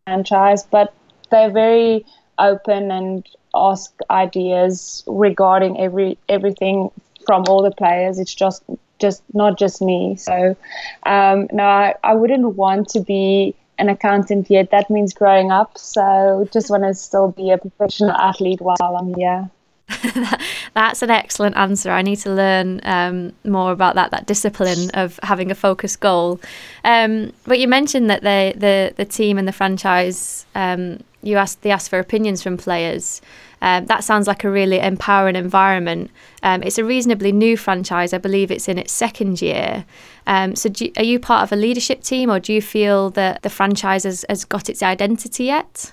franchise, 0.07 0.65
but 0.65 0.95
they're 1.31 1.51
very 1.51 2.07
open 2.39 2.91
and 2.93 3.27
ask 3.55 3.93
ideas 4.11 5.03
regarding 5.07 5.81
every 5.81 6.17
everything 6.29 6.91
from 7.27 7.45
all 7.49 7.63
the 7.63 7.73
players. 7.73 8.19
It's 8.21 8.35
just 8.35 8.63
just 9.01 9.23
not 9.35 9.59
just 9.59 9.83
me. 9.83 10.15
So 10.17 10.57
um, 11.05 11.49
no, 11.53 11.65
I, 11.65 11.95
I 12.05 12.15
wouldn't 12.15 12.55
want 12.55 12.89
to 12.91 13.01
be 13.01 13.57
an 13.79 13.89
accountant 13.89 14.49
yet. 14.49 14.71
That 14.71 14.91
means 14.91 15.13
growing 15.13 15.51
up. 15.51 15.77
So 15.77 16.49
just 16.53 16.71
want 16.71 16.85
to 16.85 16.95
still 16.95 17.33
be 17.33 17.51
a 17.51 17.59
professional 17.59 18.13
athlete 18.13 18.61
while 18.61 18.97
I'm 18.97 19.13
here. 19.15 19.51
That's 20.75 21.03
an 21.03 21.11
excellent 21.11 21.57
answer. 21.57 21.91
I 21.91 22.03
need 22.03 22.17
to 22.17 22.31
learn 22.31 22.81
um, 22.85 23.33
more 23.45 23.73
about 23.73 23.95
that 23.97 24.11
that 24.11 24.27
discipline 24.27 24.91
of 24.95 25.19
having 25.23 25.51
a 25.51 25.55
focused 25.55 26.01
goal. 26.01 26.41
Um, 26.85 27.33
but 27.45 27.59
you 27.59 27.69
mentioned 27.69 28.09
that 28.11 28.23
the 28.23 28.55
the 28.57 28.95
the 28.97 29.05
team 29.05 29.39
and 29.39 29.47
the 29.47 29.53
franchise 29.53 30.47
um, 30.55 31.01
you 31.23 31.37
asked 31.37 31.63
they 31.63 31.71
asked 31.71 31.91
for 31.91 31.99
opinions 31.99 32.43
from 32.43 32.57
players. 32.57 33.21
Um, 33.61 33.87
that 33.87 34.03
sounds 34.03 34.27
like 34.27 34.43
a 34.43 34.51
really 34.51 34.81
empowering 34.81 35.37
environment. 35.37 36.11
Um, 36.43 36.65
it's 36.65 36.79
a 36.79 36.85
reasonably 36.85 37.31
new 37.31 37.57
franchise. 37.57 38.13
I 38.13 38.19
believe 38.19 38.51
it's 38.51 38.69
in 38.69 38.77
its 38.77 38.93
second 38.93 39.41
year. 39.41 39.85
Um, 40.27 40.57
so, 40.57 40.69
you, 40.77 40.91
are 40.97 41.05
you 41.05 41.21
part 41.21 41.45
of 41.45 41.53
a 41.53 41.57
leadership 41.57 42.03
team, 42.03 42.29
or 42.29 42.41
do 42.41 42.53
you 42.53 42.61
feel 42.61 43.11
that 43.11 43.43
the 43.43 43.51
franchise 43.51 44.03
has, 44.03 44.25
has 44.29 44.45
got 44.45 44.69
its 44.69 44.83
identity 44.83 45.45
yet? 45.45 45.93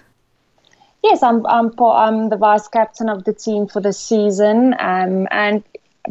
Yes, 1.03 1.24
I'm, 1.24 1.46
I'm, 1.46 1.72
I'm 1.79 2.29
the 2.29 2.38
vice 2.38 2.68
captain 2.68 3.10
of 3.10 3.24
the 3.24 3.34
team 3.34 3.68
for 3.68 3.82
the 3.82 3.94
season. 3.94 4.75
Um, 4.79 5.27
and 5.32 5.63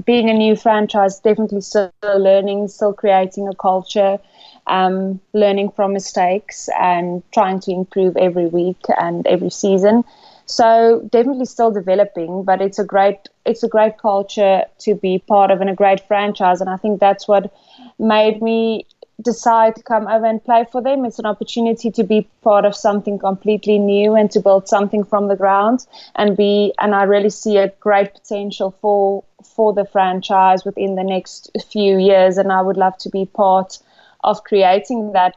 being 0.05 0.31
a 0.31 0.35
new 0.35 0.57
franchise, 0.57 1.19
definitely 1.21 1.61
still 1.61 1.93
learning, 2.03 2.69
still 2.69 2.93
creating 2.93 3.49
a 3.49 3.55
culture, 3.55 4.19
um, 4.67 5.21
learning 5.33 5.71
from 5.71 5.93
mistakes, 5.93 6.69
and 6.79 7.23
trying 7.33 7.61
to 7.61 7.73
improve 7.73 8.17
every 8.17 8.47
week 8.47 8.81
and 9.01 9.27
every 9.27 9.51
season. 9.51 10.05
So 10.47 11.07
definitely 11.11 11.45
still 11.45 11.71
developing, 11.71 12.43
but 12.45 12.63
it's 12.63 12.79
a 12.79 12.85
great 12.85 13.29
it's 13.45 13.63
a 13.63 13.69
great 13.69 13.99
culture 13.99 14.63
to 14.79 14.95
be 14.95 15.19
part 15.19 15.51
of 15.51 15.61
and 15.61 15.69
a 15.69 15.75
great 15.75 16.01
franchise, 16.07 16.63
and 16.63 16.71
I 16.71 16.77
think 16.77 17.01
that's 17.01 17.29
what 17.29 17.53
made 17.99 18.41
me 18.41 18.87
decide 19.23 19.75
to 19.75 19.83
come 19.83 20.07
over 20.07 20.27
and 20.27 20.43
play 20.45 20.65
for 20.71 20.81
them. 20.81 21.05
It's 21.05 21.19
an 21.19 21.27
opportunity 21.27 21.91
to 21.91 22.05
be 22.05 22.29
part 22.43 22.65
of 22.65 22.75
something 22.75 23.19
completely 23.19 23.79
new 23.79 24.15
and 24.15 24.31
to 24.31 24.41
build 24.41 24.69
something 24.69 25.05
from 25.05 25.29
the 25.29 25.37
ground 25.37 25.87
and 26.15 26.37
be 26.37 26.73
and 26.79 26.95
I 26.95 27.03
really 27.03 27.31
see 27.31 27.57
a 27.57 27.69
great 27.81 28.15
potential 28.15 28.71
for 28.81 29.25
for 29.45 29.73
the 29.73 29.85
franchise 29.85 30.65
within 30.65 30.95
the 30.95 31.03
next 31.03 31.51
few 31.71 31.99
years 31.99 32.39
and 32.39 32.53
I 32.53 32.63
would 32.63 32.77
love 32.77 32.97
to 32.99 33.11
be 33.11 33.27
part 33.27 33.79
of 34.23 34.45
creating 34.45 35.13
that 35.13 35.37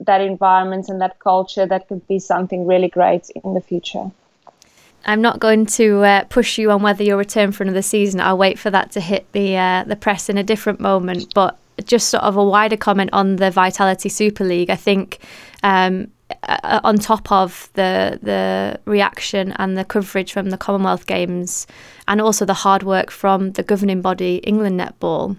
that 0.00 0.20
environment 0.20 0.90
and 0.90 1.00
that 1.00 1.18
culture 1.20 1.64
that 1.64 1.88
could 1.88 2.06
be 2.06 2.18
something 2.18 2.66
really 2.66 2.88
great 2.88 3.30
in 3.44 3.54
the 3.54 3.62
future. 3.62 4.10
I'm 5.06 5.22
not 5.22 5.38
going 5.38 5.66
to 5.66 6.02
uh, 6.02 6.24
push 6.24 6.58
you 6.58 6.70
on 6.70 6.82
whether 6.82 7.02
you'll 7.02 7.18
return 7.18 7.52
for 7.52 7.62
another 7.62 7.80
season. 7.80 8.20
I'll 8.20 8.36
wait 8.36 8.58
for 8.58 8.70
that 8.70 8.90
to 8.92 9.00
hit 9.00 9.30
the 9.32 9.56
uh, 9.56 9.84
the 9.84 9.96
press 9.96 10.28
in 10.28 10.36
a 10.36 10.42
different 10.42 10.80
moment. 10.80 11.32
But 11.32 11.56
just 11.84 12.08
sort 12.08 12.22
of 12.22 12.36
a 12.36 12.44
wider 12.44 12.76
comment 12.76 13.10
on 13.12 13.36
the 13.36 13.50
Vitality 13.50 14.08
Super 14.08 14.44
League, 14.44 14.70
I 14.70 14.76
think 14.76 15.18
um, 15.62 16.10
uh, 16.42 16.80
on 16.82 16.98
top 16.98 17.30
of 17.30 17.68
the 17.74 18.18
the 18.22 18.80
reaction 18.84 19.52
and 19.52 19.76
the 19.76 19.84
coverage 19.84 20.32
from 20.32 20.50
the 20.50 20.56
Commonwealth 20.56 21.06
Games, 21.06 21.66
and 22.08 22.20
also 22.20 22.44
the 22.44 22.54
hard 22.54 22.82
work 22.82 23.10
from 23.10 23.52
the 23.52 23.62
governing 23.62 24.00
body 24.00 24.36
England 24.38 24.80
Netball, 24.80 25.36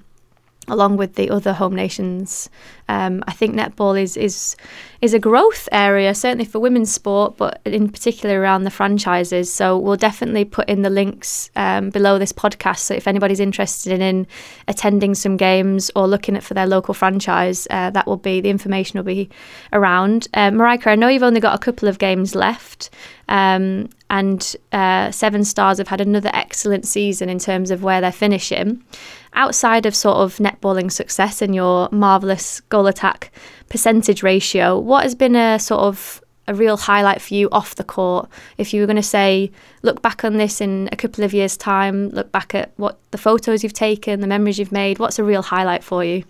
along 0.67 0.97
with 0.97 1.15
the 1.15 1.29
other 1.29 1.53
home 1.53 1.75
nations. 1.75 2.49
Um, 2.89 3.23
I 3.27 3.33
think 3.33 3.55
netball 3.55 4.01
is 4.01 4.17
is 4.17 4.55
is 5.01 5.13
a 5.13 5.19
growth 5.19 5.69
area, 5.71 6.15
certainly 6.15 6.45
for 6.45 6.59
women's 6.59 6.91
sport, 6.91 7.37
but 7.37 7.61
in 7.65 7.89
particular 7.89 8.39
around 8.39 8.63
the 8.63 8.71
franchises. 8.71 9.53
So 9.53 9.77
we'll 9.77 9.97
definitely 9.97 10.45
put 10.45 10.67
in 10.69 10.81
the 10.81 10.89
links 10.89 11.51
um, 11.55 11.89
below 11.89 12.17
this 12.17 12.31
podcast. 12.31 12.79
So 12.79 12.93
if 12.93 13.07
anybody's 13.07 13.39
interested 13.39 13.99
in 14.01 14.25
attending 14.67 15.15
some 15.15 15.37
games 15.37 15.91
or 15.95 16.07
looking 16.07 16.35
at 16.35 16.43
for 16.43 16.53
their 16.53 16.67
local 16.67 16.93
franchise, 16.93 17.67
uh, 17.69 17.89
that 17.91 18.07
will 18.07 18.17
be 18.17 18.41
the 18.41 18.49
information 18.49 18.97
will 18.97 19.05
be 19.05 19.29
around. 19.73 20.27
Uh, 20.33 20.51
Maryka, 20.51 20.87
I 20.87 20.95
know 20.95 21.07
you've 21.07 21.23
only 21.23 21.41
got 21.41 21.55
a 21.55 21.59
couple 21.59 21.87
of 21.87 21.99
games 21.99 22.35
left. 22.35 22.89
Um, 23.29 23.89
and 24.09 24.55
uh, 24.71 25.11
Severn 25.11 25.43
Stars 25.43 25.77
have 25.77 25.87
had 25.87 26.01
another 26.01 26.31
excellent 26.33 26.87
season 26.87 27.29
in 27.29 27.39
terms 27.39 27.71
of 27.71 27.83
where 27.83 28.01
they're 28.01 28.11
finishing. 28.11 28.83
Outside 29.33 29.85
of 29.85 29.95
sort 29.95 30.17
of 30.17 30.37
netballing 30.37 30.91
success 30.91 31.41
and 31.41 31.53
your 31.53 31.89
marvellous 31.91 32.61
goal 32.61 32.87
attack 32.87 33.31
percentage 33.69 34.23
ratio, 34.23 34.79
what 34.79 35.03
has 35.03 35.15
been 35.15 35.35
a 35.35 35.59
sort 35.59 35.81
of 35.81 36.21
a 36.47 36.53
real 36.53 36.77
highlight 36.77 37.21
for 37.21 37.33
you 37.33 37.49
off 37.51 37.75
the 37.75 37.83
court? 37.83 38.29
If 38.57 38.73
you 38.73 38.81
were 38.81 38.87
going 38.87 38.95
to 38.95 39.03
say, 39.03 39.51
look 39.81 40.01
back 40.01 40.23
on 40.23 40.37
this 40.37 40.61
in 40.61 40.87
a 40.91 40.95
couple 40.95 41.23
of 41.23 41.33
years' 41.33 41.57
time, 41.57 42.09
look 42.09 42.31
back 42.31 42.55
at 42.55 42.71
what 42.77 42.97
the 43.11 43.17
photos 43.17 43.63
you've 43.63 43.73
taken, 43.73 44.21
the 44.21 44.27
memories 44.27 44.57
you've 44.57 44.71
made, 44.71 44.99
what's 44.99 45.19
a 45.19 45.23
real 45.23 45.41
highlight 45.41 45.83
for 45.83 46.03
you? 46.03 46.23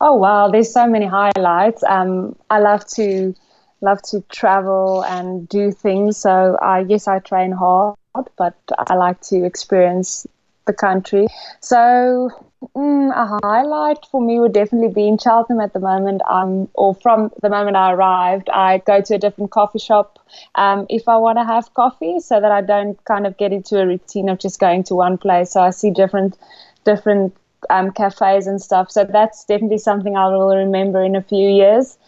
Oh 0.00 0.14
wow, 0.14 0.48
there's 0.48 0.72
so 0.72 0.86
many 0.86 1.06
highlights. 1.06 1.82
Um, 1.84 2.36
I 2.50 2.60
love 2.60 2.86
to 2.94 3.34
love 3.80 4.02
to 4.02 4.20
travel 4.30 5.04
and 5.04 5.48
do 5.48 5.72
things. 5.72 6.16
So 6.16 6.56
I 6.60 6.80
yes, 6.80 7.08
I 7.08 7.18
train 7.20 7.52
hard, 7.52 7.96
but 8.36 8.56
I 8.78 8.94
like 8.94 9.20
to 9.22 9.44
experience 9.44 10.26
the 10.66 10.72
country. 10.72 11.26
So 11.60 12.30
mm, 12.76 13.10
a 13.10 13.40
highlight 13.42 14.06
for 14.10 14.20
me 14.20 14.38
would 14.38 14.52
definitely 14.52 14.92
be 14.94 15.08
in 15.08 15.18
Cheltenham 15.18 15.60
at 15.60 15.72
the 15.72 15.80
moment. 15.80 16.22
Um, 16.28 16.68
or 16.74 16.94
from 16.94 17.32
the 17.42 17.48
moment 17.48 17.76
I 17.76 17.92
arrived, 17.92 18.48
I 18.50 18.78
go 18.78 19.00
to 19.00 19.14
a 19.14 19.18
different 19.18 19.50
coffee 19.50 19.78
shop 19.78 20.18
um, 20.54 20.86
if 20.88 21.08
I 21.08 21.16
want 21.16 21.38
to 21.38 21.44
have 21.44 21.74
coffee, 21.74 22.20
so 22.20 22.40
that 22.40 22.52
I 22.52 22.60
don't 22.60 23.02
kind 23.04 23.26
of 23.26 23.36
get 23.36 23.52
into 23.52 23.80
a 23.80 23.86
routine 23.86 24.28
of 24.28 24.38
just 24.38 24.60
going 24.60 24.84
to 24.84 24.94
one 24.94 25.18
place. 25.18 25.52
So 25.52 25.62
I 25.62 25.70
see 25.70 25.90
different 25.90 26.36
different 26.84 27.34
um, 27.70 27.90
cafes 27.90 28.46
and 28.46 28.60
stuff. 28.62 28.90
So 28.90 29.04
that's 29.04 29.44
definitely 29.44 29.78
something 29.78 30.16
I 30.16 30.28
will 30.28 30.54
remember 30.56 31.02
in 31.02 31.16
a 31.16 31.22
few 31.22 31.48
years. 31.48 31.98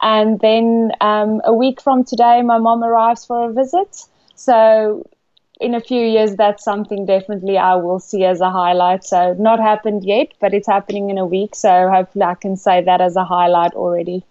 And 0.00 0.38
then 0.40 0.92
um, 1.00 1.40
a 1.44 1.52
week 1.52 1.80
from 1.80 2.04
today, 2.04 2.42
my 2.42 2.58
mom 2.58 2.84
arrives 2.84 3.24
for 3.24 3.50
a 3.50 3.52
visit. 3.52 4.04
So 4.36 5.08
in 5.60 5.74
a 5.74 5.80
few 5.80 6.04
years, 6.04 6.36
that's 6.36 6.62
something 6.62 7.04
definitely 7.04 7.58
I 7.58 7.74
will 7.74 7.98
see 7.98 8.24
as 8.24 8.40
a 8.40 8.50
highlight. 8.50 9.04
So 9.04 9.34
not 9.38 9.58
happened 9.58 10.04
yet, 10.04 10.28
but 10.40 10.54
it's 10.54 10.68
happening 10.68 11.10
in 11.10 11.18
a 11.18 11.26
week. 11.26 11.54
So 11.54 11.88
hopefully 11.90 12.24
I 12.24 12.34
can 12.34 12.56
say 12.56 12.82
that 12.82 13.00
as 13.00 13.16
a 13.16 13.24
highlight 13.24 13.74
already. 13.74 14.24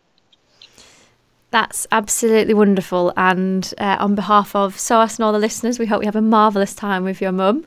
That's 1.50 1.88
absolutely 1.92 2.54
wonderful. 2.54 3.14
And 3.16 3.74
uh, 3.78 3.98
on 4.00 4.16
behalf 4.16 4.56
of 4.56 4.78
SOAS 4.78 5.18
and 5.18 5.26
all 5.26 5.32
the 5.32 5.40
listeners, 5.40 5.80
we 5.80 5.86
hope 5.86 6.02
you 6.02 6.08
have 6.08 6.16
a 6.16 6.22
marvellous 6.22 6.76
time 6.76 7.04
with 7.04 7.22
your 7.22 7.32
mum. 7.32 7.66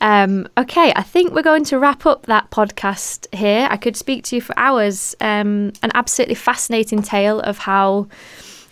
Um, 0.00 0.48
okay, 0.56 0.92
I 0.96 1.02
think 1.02 1.32
we're 1.32 1.42
going 1.42 1.64
to 1.64 1.78
wrap 1.78 2.06
up 2.06 2.26
that 2.26 2.50
podcast 2.50 3.32
here. 3.34 3.68
I 3.70 3.76
could 3.76 3.96
speak 3.96 4.24
to 4.24 4.36
you 4.36 4.42
for 4.42 4.58
hours. 4.58 5.14
Um, 5.20 5.72
an 5.82 5.90
absolutely 5.94 6.36
fascinating 6.36 7.02
tale 7.02 7.40
of 7.40 7.58
how 7.58 8.08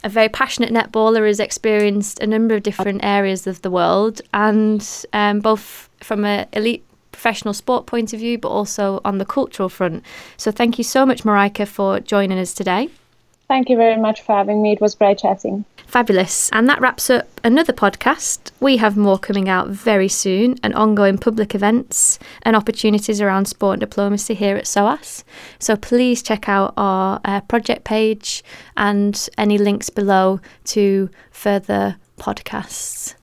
a 0.04 0.08
very 0.08 0.28
passionate 0.28 0.72
netballer 0.72 1.26
has 1.26 1.40
experienced 1.40 2.20
a 2.20 2.26
number 2.26 2.54
of 2.54 2.62
different 2.62 3.04
areas 3.04 3.46
of 3.46 3.60
the 3.62 3.70
world, 3.70 4.22
and 4.32 5.04
um, 5.12 5.40
both 5.40 5.90
from 6.00 6.24
an 6.24 6.46
elite 6.52 6.84
professional 7.12 7.52
sport 7.52 7.86
point 7.86 8.12
of 8.12 8.20
view, 8.20 8.38
but 8.38 8.48
also 8.48 9.00
on 9.04 9.18
the 9.18 9.24
cultural 9.24 9.68
front. 9.68 10.04
So, 10.36 10.50
thank 10.50 10.78
you 10.78 10.84
so 10.84 11.04
much, 11.04 11.24
Maryka, 11.24 11.66
for 11.66 12.00
joining 12.00 12.38
us 12.38 12.54
today. 12.54 12.88
Thank 13.48 13.70
you 13.70 13.76
very 13.76 13.96
much 13.96 14.20
for 14.20 14.34
having 14.36 14.60
me. 14.62 14.72
It 14.72 14.80
was 14.80 14.94
great 14.94 15.18
chatting. 15.18 15.64
Fabulous. 15.86 16.50
And 16.52 16.68
that 16.68 16.82
wraps 16.82 17.08
up 17.08 17.40
another 17.42 17.72
podcast. 17.72 18.50
We 18.60 18.76
have 18.76 18.94
more 18.94 19.18
coming 19.18 19.48
out 19.48 19.68
very 19.68 20.08
soon 20.08 20.56
and 20.62 20.74
ongoing 20.74 21.16
public 21.16 21.54
events 21.54 22.18
and 22.42 22.54
opportunities 22.54 23.22
around 23.22 23.46
sport 23.46 23.74
and 23.74 23.80
diplomacy 23.80 24.34
here 24.34 24.56
at 24.56 24.66
SOAS. 24.66 25.24
So 25.58 25.76
please 25.76 26.22
check 26.22 26.46
out 26.46 26.74
our 26.76 27.22
uh, 27.24 27.40
project 27.40 27.84
page 27.84 28.44
and 28.76 29.28
any 29.38 29.56
links 29.56 29.88
below 29.88 30.40
to 30.64 31.08
further 31.30 31.96
podcasts. 32.18 33.14